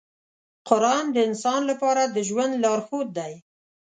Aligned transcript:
قرآن 0.69 1.05
د 1.11 1.17
انسان 1.27 1.61
لپاره 1.71 2.01
د 2.05 2.17
ژوند 2.29 2.53
لارښود 2.63 3.07
دی. 3.17 3.33